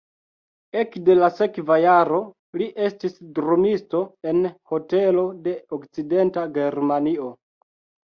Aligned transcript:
Ekde 0.83 1.15
la 1.17 1.27
sekva 1.39 1.75
jaro 1.81 2.21
li 2.61 2.69
estis 2.85 3.13
drumisto 3.39 4.01
en 4.31 4.39
hotelo 4.71 5.27
de 5.49 5.53
Okcidenta 5.79 6.47
Germanio. 6.57 7.29